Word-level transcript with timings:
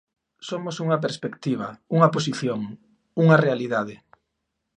Somos 0.49 0.75
unha 0.85 1.01
perspectiva, 1.05 1.67
unha 1.95 2.11
posición, 2.15 2.59
unha 3.23 3.37
realidade. 3.45 3.95